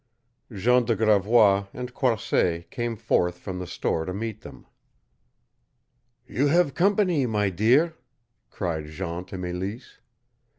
[0.51, 4.65] Jean de Gravois and Croisset came forth from the store to meet them.
[6.27, 7.93] "You have company, my dear!"
[8.49, 9.99] cried Jean to Mélisse.